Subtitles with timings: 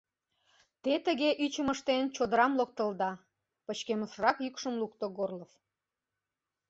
[0.83, 3.11] —Те, тыге ӱчым ыштен, чодырам локтылыда!—
[3.65, 5.51] пычкемышрак йӱкшым лукто Горлов.